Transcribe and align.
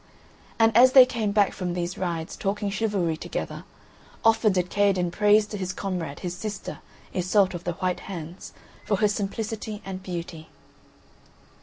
And 0.57 0.75
as 0.75 0.93
they 0.93 1.05
came 1.05 1.31
back 1.31 1.53
from 1.53 1.75
these 1.75 1.95
rides, 1.95 2.35
talking 2.35 2.71
chivalry 2.71 3.15
together, 3.15 3.65
often 4.25 4.51
did 4.51 4.71
Kaherdin 4.71 5.11
praise 5.11 5.45
to 5.45 5.57
his 5.57 5.73
comrade 5.73 6.21
his 6.21 6.35
sister, 6.35 6.79
Iseult 7.13 7.53
of 7.53 7.65
the 7.65 7.73
White 7.73 7.99
Hands, 7.99 8.51
for 8.83 8.95
her 8.97 9.07
simplicity 9.07 9.79
and 9.85 10.01
beauty. 10.01 10.49